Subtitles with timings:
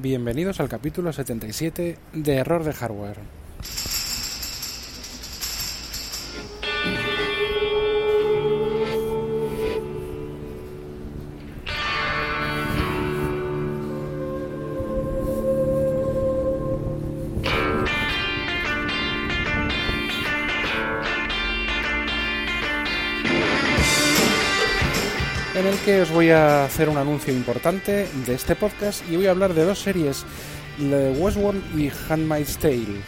[0.00, 3.18] Bienvenidos al capítulo 77 de Error de Hardware.
[25.58, 29.26] En el que os voy a hacer un anuncio importante de este podcast y voy
[29.26, 30.24] a hablar de dos series,
[30.78, 33.02] Westworld y Handmaid's Tale.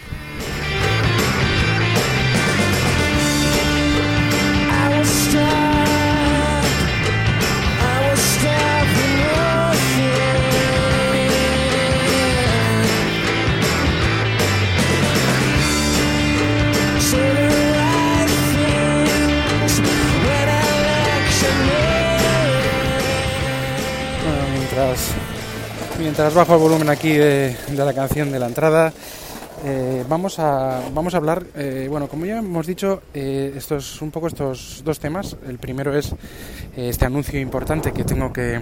[26.11, 28.93] Mientras bajo el volumen aquí de, la canción de la entrada,
[29.65, 34.11] eh, vamos, a, vamos a hablar, eh, bueno, como ya hemos dicho, eh, estos, un
[34.11, 35.37] poco estos dos temas.
[35.47, 36.13] El primero es
[36.77, 38.61] este anuncio importante que tengo que,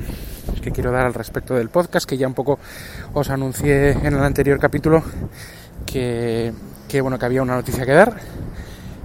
[0.60, 2.58] que quiero dar al respecto del podcast, que ya un poco
[3.14, 5.02] os anuncié en el anterior capítulo
[5.86, 6.52] que,
[6.86, 8.14] que, bueno, que había una noticia que dar.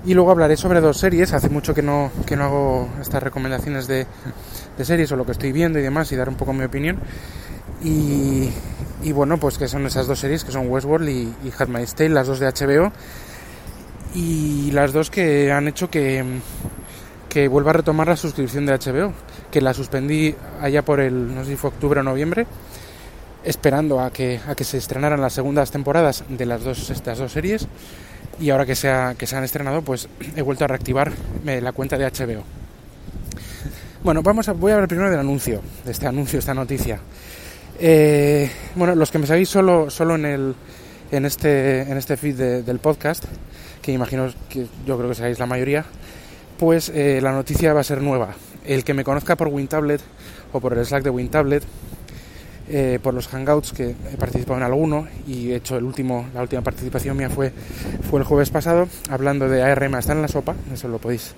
[0.06, 1.32] Y luego hablaré sobre dos series.
[1.32, 4.06] Hace mucho que no, que no hago estas recomendaciones de,
[4.78, 7.00] de series o lo que estoy viendo y demás y dar un poco mi opinión.
[7.84, 12.10] Y, bueno, pues que son esas dos series que son Westworld y, y Handmaid's Tale,
[12.10, 12.92] las dos de HBO.
[14.16, 16.24] Y las dos que han hecho que,
[17.34, 19.12] que vuelva a retomar la suscripción de HBO,
[19.50, 22.46] que la suspendí allá por el, no sé si fue octubre o noviembre,
[23.44, 27.32] esperando a que, a que se estrenaran las segundas temporadas de las dos, estas dos
[27.32, 27.68] series.
[28.40, 31.12] Y ahora que se, ha, que se han estrenado, pues he vuelto a reactivar
[31.46, 32.44] eh, la cuenta de HBO.
[34.04, 37.00] Bueno, vamos a, voy a hablar primero del anuncio, de este anuncio, esta noticia.
[37.80, 40.56] Eh, bueno, los que me sabéis solo, solo en, el,
[41.12, 43.26] en, este, en este feed de, del podcast,
[43.82, 45.86] que imagino que yo creo que seáis la mayoría,
[46.58, 48.36] pues eh, la noticia va a ser nueva.
[48.66, 50.02] El que me conozca por WinTablet
[50.54, 51.64] o por el Slack de WinTablet,
[52.70, 56.42] eh, por los Hangouts, que he participado en alguno y he hecho el último, la
[56.42, 57.52] última participación mía fue,
[58.10, 61.34] fue el jueves pasado, hablando de ARM está en la sopa, eso lo podéis,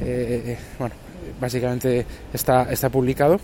[0.00, 0.94] eh, bueno,
[1.40, 3.38] básicamente está, está publicado.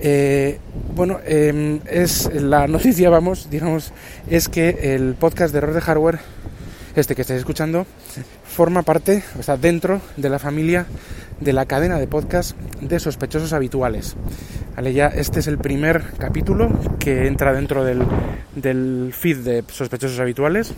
[0.00, 0.58] Eh,
[0.94, 3.92] bueno, eh, es la noticia, vamos, digamos,
[4.28, 6.18] es que el podcast de error de hardware,
[6.96, 7.86] este que estáis escuchando,
[8.44, 10.86] forma parte, o está dentro de la familia
[11.40, 14.16] de la cadena de podcast de sospechosos habituales.
[14.76, 18.02] Vale, ya este es el primer capítulo que entra dentro del,
[18.54, 20.72] del feed de sospechosos habituales.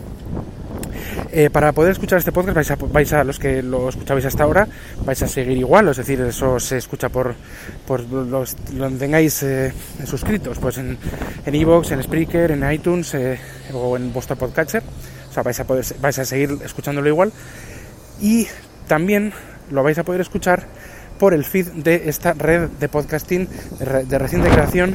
[1.37, 4.41] Eh, para poder escuchar este podcast vais a, vais a, los que lo escuchabais hasta
[4.41, 4.67] ahora
[5.05, 7.35] vais a seguir igual, es decir, eso se escucha por,
[7.85, 9.71] por los donde tengáis eh,
[10.03, 10.97] suscritos, pues en
[11.45, 13.37] en iVoox, en Spreaker, en iTunes eh,
[13.71, 14.81] o en vuestro podcatcher,
[15.29, 17.31] o sea, vais a poder vais a seguir escuchándolo igual
[18.19, 18.47] y
[18.87, 19.31] también
[19.69, 20.65] lo vais a poder escuchar
[21.19, 24.91] por el feed de esta red de podcasting de, de reciente creación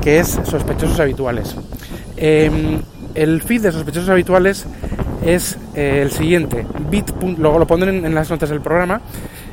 [0.00, 1.56] que es Sospechosos Habituales.
[2.16, 2.80] Eh,
[3.16, 4.66] el feed de Sospechosos Habituales
[5.24, 7.10] es eh, el siguiente, bit.
[7.38, 9.00] Luego lo pondré en, las notas del programa,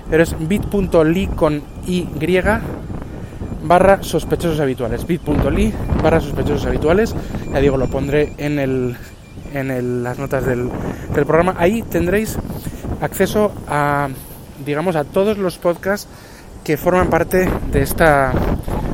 [0.10, 2.08] pero es bit.ly con y
[3.64, 5.06] barra sospechosos habituales.
[5.08, 5.74] bit.ly
[6.04, 7.16] barra sospechosos habituales.
[7.52, 8.96] Ya digo, lo pondré en, el,
[9.54, 10.70] en las notas del,
[11.14, 11.56] del programa.
[11.58, 12.38] Ahí tendréis
[13.02, 14.10] acceso a,
[14.66, 16.08] digamos, a todos los podcasts
[16.64, 18.34] que forman parte de esta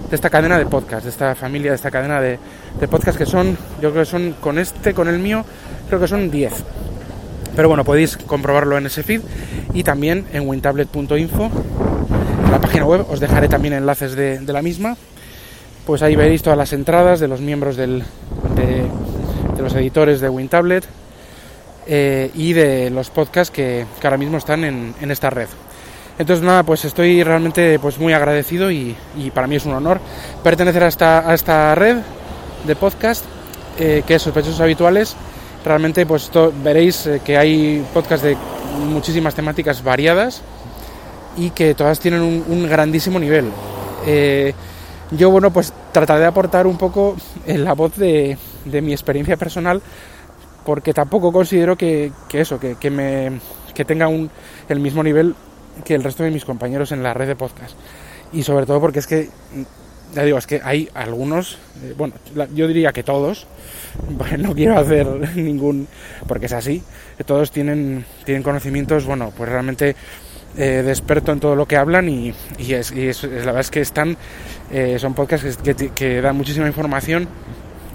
[0.09, 2.39] de esta cadena de podcast, de esta familia, de esta cadena de,
[2.79, 5.43] de podcast que son, yo creo que son con este, con el mío,
[5.87, 6.53] creo que son 10.
[7.55, 9.21] Pero bueno, podéis comprobarlo en ese feed
[9.73, 11.49] y también en wintablet.info,
[12.51, 14.95] la página web, os dejaré también enlaces de, la misma.
[15.85, 18.03] Pues ahí veréis todas las entradas de los miembros del,
[18.55, 18.83] de,
[19.55, 20.85] de los editores de WinTablet
[21.87, 25.47] eh, y de los podcasts que, que ahora mismo están en, en esta red.
[26.19, 29.99] Entonces nada, pues estoy realmente pues muy agradecido y, y, para mí es un honor
[30.43, 31.97] pertenecer a esta, a esta red
[32.65, 33.23] de podcast
[33.79, 35.15] eh, que es Sospechosos Habituales.
[35.65, 36.31] Realmente pues
[36.63, 38.37] veréis eh, que hay podcasts de
[38.85, 40.41] muchísimas temáticas variadas
[41.35, 43.51] y que todas tienen un, grandísimo nivel.
[44.05, 44.53] Eh,
[45.11, 47.15] yo bueno pues trataré de aportar un poco
[47.45, 49.81] en la voz de, de mi experiencia personal
[50.67, 53.39] porque tampoco considero que, que eso, que, que, me,
[53.73, 54.29] que tenga un,
[54.67, 55.33] el mismo nivel
[55.85, 57.73] que el resto de mis compañeros en la red de podcast.
[58.33, 59.29] Y sobre todo porque es que,
[60.13, 62.15] ya digo, es que hay algunos, eh, bueno,
[62.53, 63.47] yo diría que todos,
[64.37, 65.87] no quiero hacer ningún,
[66.27, 66.83] porque es así,
[67.25, 69.95] todos tienen, tienen conocimientos, bueno, pues realmente
[70.57, 73.59] eh, de experto en todo lo que hablan y, y, es, y es, la verdad
[73.59, 74.17] es que están,
[74.71, 75.59] eh, son podcasts
[75.93, 77.27] que, dan muchísima información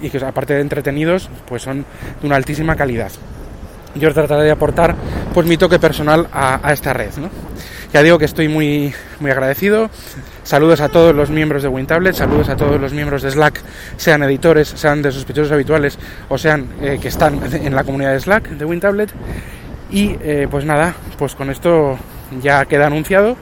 [0.00, 1.84] y que aparte de entretenidos, pues son
[2.20, 3.10] de una altísima calidad.
[3.96, 4.94] Yo trataré de aportar
[5.34, 7.30] pues mi toque personal a, esta red, ¿no?
[7.92, 9.90] Ya digo que estoy muy, muy agradecido.
[10.44, 13.60] Saludos a todos los miembros de WinTablet, saludos a todos los miembros de Slack,
[13.98, 15.98] sean editores, sean de sospechosos habituales
[16.30, 19.12] o sean eh, que están en la comunidad de Slack de WinTablet.
[19.90, 21.98] Y eh, pues nada, pues con esto
[22.40, 23.36] ya queda anunciado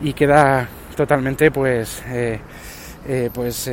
[0.00, 2.40] y queda totalmente pues eh,
[3.32, 3.70] pues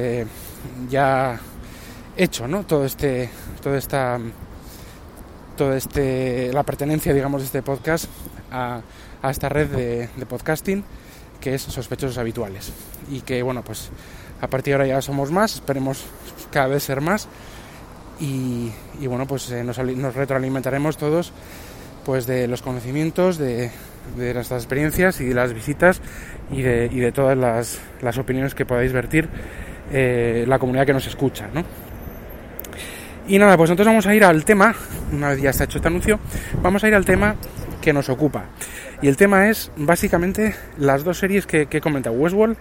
[0.89, 1.39] ya
[2.15, 2.65] hecho, ¿no?
[2.65, 3.31] Todo este,
[3.63, 4.19] toda esta,
[5.57, 8.05] todo este, la pertenencia, digamos, de este podcast
[8.51, 8.81] a,
[9.29, 10.83] esta red de, podcasting
[11.41, 12.71] que es sospechosos habituales
[13.09, 13.89] y que, bueno, pues
[14.41, 16.05] a partir de ahora ya somos más, esperemos
[16.51, 17.27] cada vez ser más
[18.19, 18.71] y,
[19.07, 21.31] bueno, pues eh, nos, retroalimentaremos todos
[22.05, 23.71] pues de los conocimientos, de,
[24.17, 26.01] de nuestras experiencias y de las visitas
[26.51, 29.29] y de, y de todas las, las opiniones que podáis vertir
[29.91, 31.63] eh, la comunidad que nos escucha, ¿no?
[33.27, 34.73] Y nada, pues entonces vamos a ir al tema,
[35.11, 36.19] una vez ya está hecho este anuncio,
[36.63, 37.35] vamos a ir al tema
[37.89, 38.45] que nos ocupa.
[39.01, 42.55] Y el tema es básicamente las dos series que, he comentado, Westworld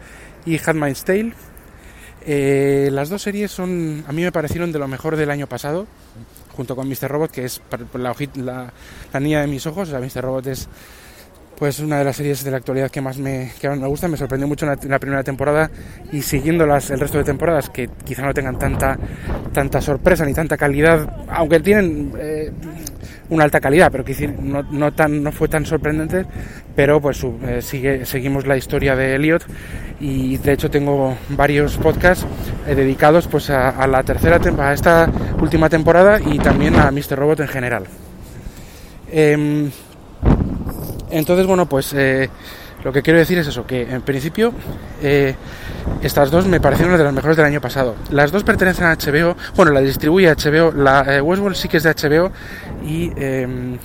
[0.46, 1.34] y Handmaid's Tale.
[2.25, 5.86] Eh, las dos series son, a mí me parecieron de lo mejor del año pasado,
[6.56, 7.08] junto con Mr.
[7.08, 7.60] Robot, que es
[7.92, 8.72] la, la,
[9.12, 9.90] la niña de mis ojos.
[9.90, 10.25] O sea, Mr.
[10.25, 10.66] Robot es
[11.58, 14.06] pues una de las series de la actualidad que más me, que más me gusta.
[14.06, 15.70] Me sorprendió mucho en la, primera temporada
[16.12, 18.96] y siguiendo las, el resto de temporadas que quizá no tengan tanta,
[19.52, 22.52] tanta sorpresa ni tanta calidad, aunque tienen eh,
[23.31, 24.05] una alta calidad, pero
[24.40, 26.25] no, no, tan, no fue tan sorprendente,
[26.76, 29.44] pero pues eh, sigue, seguimos la historia de Elliot
[30.00, 32.25] y de hecho tengo varios podcasts
[32.69, 37.16] eh, dedicados pues a, la tercera a esta última temporada y también a Mr.
[37.16, 37.84] Robot en general.
[41.10, 42.28] Entonces, bueno, pues eh,
[42.84, 44.52] lo que quiero decir es eso, que en principio
[45.02, 45.34] eh,
[46.00, 47.96] estas dos me parecieron las de las mejores del año pasado.
[48.10, 51.82] Las dos pertenecen a HBO, bueno, la distribuye HBO, la eh, Westworld sí que es
[51.82, 52.31] de HBO
[52.84, 53.76] y em,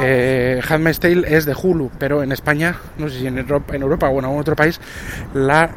[0.00, 3.82] eh, Handmaid's Tale es de Hulu, pero en España, no sé si en Europa, en
[3.82, 4.80] Europa o en algún otro país,
[5.34, 5.70] la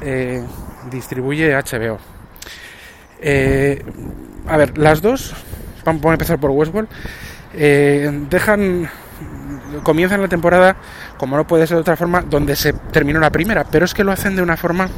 [0.89, 1.99] distribuye HBO.
[4.47, 5.33] a ver, las dos,
[5.83, 6.88] vamos a empezar por Westworld,
[8.29, 8.89] dejan
[9.81, 10.75] comienzan la temporada,
[11.17, 14.03] como no puede ser de otra forma, donde se terminó la primera, pero es que
[14.03, 14.89] lo hacen de una forma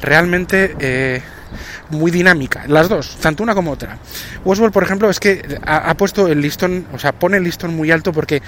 [0.00, 1.22] realmente eh,
[1.90, 3.98] muy dinámica, las dos, tanto una como otra.
[4.44, 7.90] Westworld, por ejemplo, es que ha, puesto el listón, o sea, pone el listón muy
[7.90, 8.42] alto porque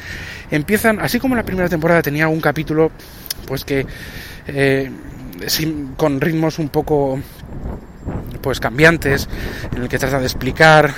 [0.51, 2.91] empiezan, así como la primera temporada tenía un capítulo,
[3.47, 3.87] pues que
[4.47, 4.91] eh,
[5.97, 7.21] con ritmos un poco
[8.41, 9.29] pues cambiantes,
[9.75, 10.95] en el que trata de explicar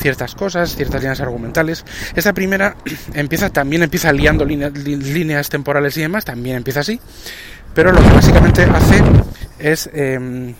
[0.00, 1.84] ciertas cosas, ciertas líneas argumentales.
[2.14, 2.76] Esta primera
[3.14, 7.00] empieza también empieza liando líneas, temporales y demás, también empieza así,
[7.74, 9.02] pero lo que básicamente hace
[9.58, 10.54] es em,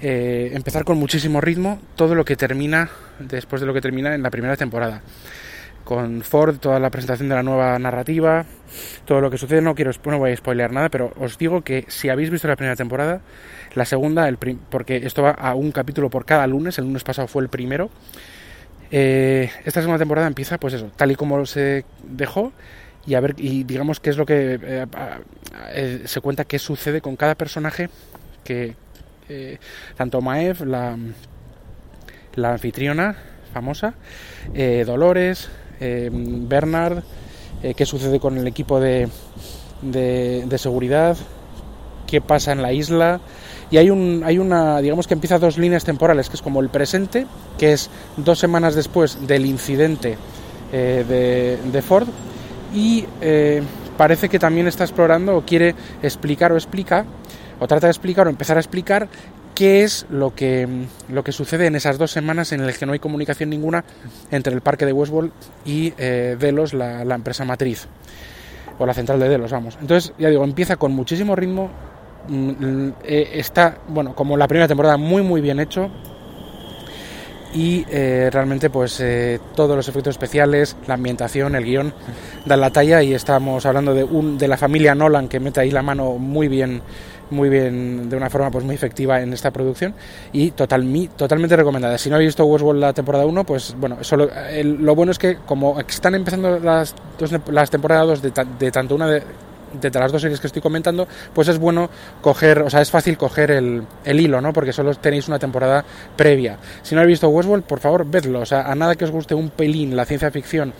[0.00, 4.22] eh, empezar con muchísimo ritmo todo lo que termina después de lo que termina en
[4.22, 5.02] la primera temporada
[5.84, 8.44] con Ford, toda la presentación de la nueva narrativa,
[9.04, 9.60] todo lo que sucede.
[9.60, 12.56] No quiero, no voy a spoilear nada, pero os digo que si habéis visto la
[12.56, 13.20] primera temporada,
[13.74, 17.28] la segunda, el porque esto va a un capítulo por cada lunes, el lunes pasado
[17.28, 17.90] fue el primero.
[18.90, 22.52] Eh, esta segunda temporada empieza, pues eso, tal y como se dejó
[23.06, 24.86] y a ver y digamos qué es lo que eh,
[25.74, 27.90] eh, se cuenta qué sucede con cada personaje
[28.44, 28.76] que
[29.96, 30.98] tanto Maev, la,
[32.34, 33.16] la anfitriona
[33.54, 33.94] famosa,
[34.84, 35.48] Dolores,
[35.80, 37.02] Bernard,
[37.76, 39.08] qué sucede con el equipo de,
[39.82, 41.16] de, de seguridad,
[42.06, 43.20] qué pasa en la isla,
[43.70, 46.68] y hay, un, hay una, digamos que empieza dos líneas temporales, que es como el
[46.68, 47.26] presente,
[47.58, 50.16] que es dos semanas después del incidente
[50.72, 52.06] eh, de, Ford,
[52.74, 53.62] y eh,
[53.96, 57.04] parece que también está explorando o quiere explicar o explica,
[57.58, 59.08] o trata de explicar o empezar a explicar
[59.54, 60.68] qué es lo que,
[61.08, 63.84] lo que sucede en esas dos semanas en las que no hay comunicación ninguna
[64.30, 65.32] entre el parque de Westworld
[65.64, 67.86] y eh, Delos, la, empresa matriz,
[68.78, 69.78] o la central de Delos, vamos.
[69.80, 71.70] Entonces, ya digo, empieza con muchísimo ritmo,
[72.28, 75.90] Mm, eh, está, bueno, como la primera temporada, muy muy bien hecho.
[77.52, 79.00] Y eh, realmente, pues
[79.54, 81.94] todos los efectos especiales, la ambientación, el guion,
[82.46, 83.00] dan la talla.
[83.02, 86.48] Y estamos hablando de, un, de la familia Nolan que mete ahí la mano muy
[86.48, 86.82] bien,
[87.30, 89.94] muy bien, de una forma pues muy efectiva en esta producción.
[90.32, 91.98] Y total, totalmente recomendada.
[91.98, 94.28] Si no habéis visto Westworld la temporada 1, pues bueno, solo,
[94.62, 96.94] lo bueno es que como están empezando las,
[97.50, 99.22] las temporadas de, de tanto una de
[99.80, 101.90] de las dos series que estoy comentando, pues es bueno
[102.20, 104.52] coger, o sea, es fácil coger el, hilo, ¿no?
[104.52, 105.84] Porque solo tenéis una temporada
[106.16, 106.58] previa.
[106.82, 108.40] Si no habéis visto Westworld, por favor, vedlo.
[108.40, 110.72] O sea, a nada que os guste un pelín la ciencia ficción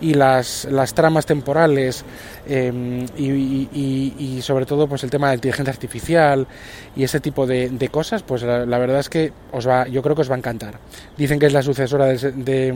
[0.00, 2.04] y las, las tramas temporales
[2.46, 6.46] em, y, sobre todo pues el tema de inteligencia artificial
[6.94, 10.22] y ese tipo de, cosas, pues la, verdad es que os va, yo creo que
[10.22, 10.78] os va a encantar.
[11.16, 12.74] Dicen que es la sucesora de, de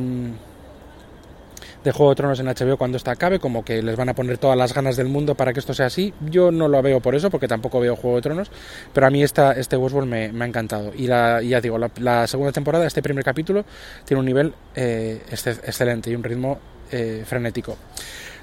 [1.91, 4.57] Juego de Tronos en HBO cuando esta acabe, como que les van a poner todas
[4.57, 6.15] las ganas del mundo para que esto sea así.
[6.21, 8.51] Yo no lo veo por eso, porque tampoco veo Juego de Tronos,
[8.93, 10.93] pero a mí esta, este Westworld me, me ha encantado.
[10.97, 13.65] Y la, ya digo, la, segunda temporada, este primer capítulo,
[14.05, 16.59] tiene un nivel eh, excelente y un ritmo
[16.91, 17.77] eh, frenético.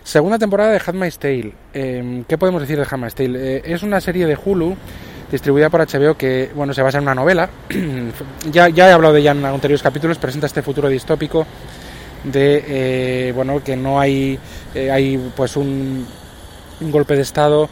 [0.04, 1.54] Segunda temporada de Handmaid's Tale.
[1.74, 3.58] Em, ¿Qué podemos decir de Handmaid's Tale?
[3.58, 4.76] Eh, es una serie de Hulu
[5.32, 7.50] distribuida por HBO que bueno se basa en una novela.
[8.52, 10.18] ya, ya he hablado de ella en anteriores capítulos.
[10.18, 11.46] Presenta este futuro distópico
[12.24, 14.38] de eh, bueno que no hay
[14.76, 16.06] hay pues un,
[16.82, 17.70] un golpe de estado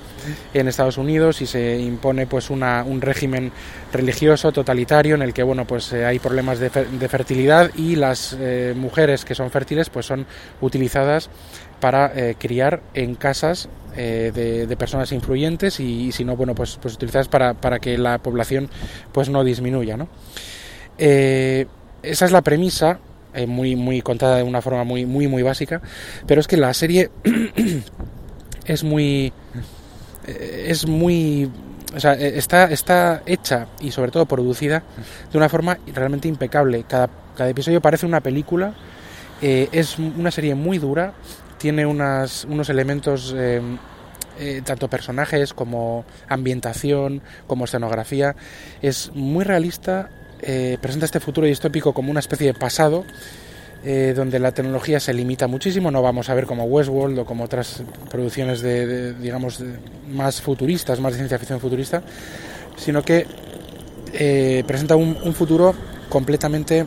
[0.53, 3.51] en Estados Unidos y se impone pues una, un régimen
[3.93, 8.73] religioso totalitario en el que bueno pues eh, hay problemas de, fertilidad y las eh,
[8.75, 10.25] mujeres que son fértiles pues son
[10.61, 11.29] utilizadas
[11.79, 17.27] para eh, criar en casas de, personas influyentes y, si no bueno pues pues utilizadas
[17.27, 18.69] para, para que la población
[19.11, 20.07] pues no disminuya ¿no?
[20.97, 22.99] esa es la premisa
[23.45, 25.81] muy muy contada de una forma muy muy muy básica
[26.25, 27.11] pero es que la serie
[28.65, 29.33] es muy
[30.27, 31.49] eh, es muy
[31.95, 34.83] o sea, eh, está, está hecha y sobre todo producida
[35.31, 36.83] de una forma realmente impecable.
[36.87, 38.73] Cada, cada episodio parece una película,
[39.41, 41.13] eh, es una serie muy dura,
[41.57, 43.35] tiene unas, unos elementos,
[44.65, 48.35] tanto personajes como ambientación, como escenografía,
[48.83, 53.03] es muy realista, presenta este futuro distópico como una especie de pasado
[53.85, 55.91] eh, donde la tecnología se limita muchísimo.
[55.91, 59.63] No vamos a ver como Westworld o como otras producciones de, digamos,
[60.09, 62.01] más futuristas, más de ciencia ficción futurista,
[62.75, 63.27] sino que
[64.13, 65.75] eh, presenta un, futuro
[66.09, 66.85] completamente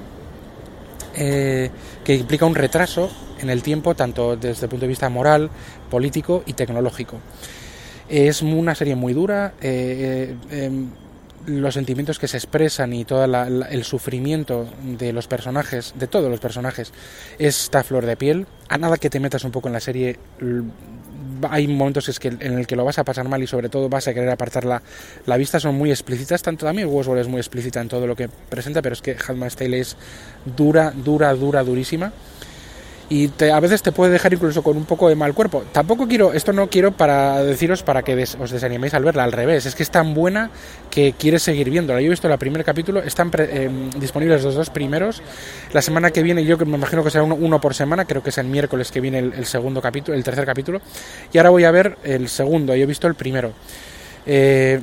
[1.14, 1.70] eh,
[2.04, 3.08] que implica un retraso
[3.40, 5.48] en el tiempo, tanto desde el punto de vista moral,
[5.88, 7.18] político y tecnológico.
[8.08, 9.54] Es una serie muy dura.
[11.46, 16.40] Los sentimientos que se expresan y todo el sufrimiento de los personajes, de todos los
[16.40, 16.92] personajes,
[17.38, 18.46] está flor de piel.
[18.68, 20.18] A nada que te metas un poco en la serie,
[21.48, 23.88] hay momentos es que, en el que lo vas a pasar mal y sobre todo
[23.88, 24.82] vas a querer apartar la,
[25.26, 25.58] la vista.
[25.58, 28.92] Son muy explícitas, tanto también Westworld es muy explícita en todo lo que presenta, pero
[28.92, 29.96] es que Handmaid's Tale es
[30.56, 32.12] dura, dura, dura, durísima
[33.10, 35.64] y a veces te puede dejar incluso con un poco de mal cuerpo.
[35.72, 39.66] Tampoco quiero, esto no quiero para deciros para que os desaniméis al verla, al revés,
[39.66, 40.50] es que es tan buena
[40.92, 42.00] que quieres seguir viéndola.
[42.00, 45.22] Yo he visto el primer capítulo, están em, disponibles los dos primeros.
[45.72, 48.38] La semana que viene yo me imagino que será uno, por semana, creo que es
[48.38, 50.80] el miércoles que viene el, segundo capítulo, el tercer capítulo.
[51.32, 53.52] Y ahora voy a ver el segundo, yo he visto el primero.
[54.24, 54.80] Eh,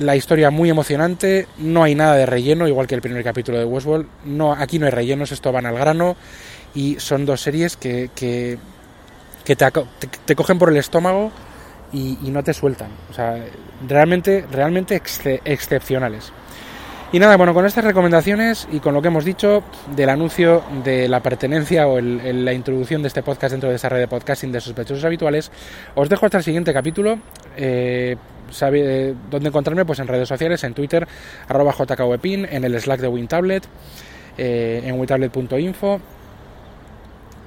[0.00, 3.64] la historia muy emocionante, no hay nada de relleno, igual que el primer capítulo de
[3.64, 4.06] Westworld.
[4.24, 6.16] No, aquí no hay rellenos, esto van al grano
[6.74, 8.58] y son dos series que, que,
[9.44, 9.66] te,
[10.24, 11.30] te, cogen por el estómago
[11.92, 12.90] y, no te sueltan.
[13.10, 13.36] O sea,
[13.86, 15.00] realmente, realmente
[15.44, 16.32] excepcionales.
[17.12, 19.62] Y nada, bueno, con estas recomendaciones y con lo que hemos dicho
[19.94, 24.00] del anuncio de la pertenencia o la introducción de este podcast dentro de esa red
[24.00, 25.52] de podcasting de sospechosos habituales,
[25.94, 27.18] os dejo hasta el siguiente capítulo.
[27.54, 28.16] Eh,
[28.52, 29.84] ¿Sabe eh, dónde encontrarme?
[29.84, 31.06] Pues en redes sociales, en Twitter,
[31.48, 33.64] arroba jkwepin, en el Slack de WinTablet,
[34.38, 36.00] eh, en wintablet.info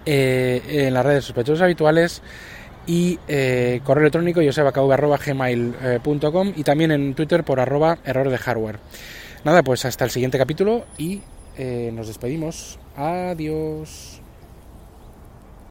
[0.05, 2.21] eh, en las redes sospechosos habituales
[2.87, 3.17] y
[3.83, 4.41] correo electrónico
[5.25, 8.77] gmail.com y también en Twitter por arroba error de hardware.
[9.43, 11.21] Nada, pues hasta el siguiente capítulo y
[11.91, 12.77] nos despedimos.
[12.95, 14.21] Adiós.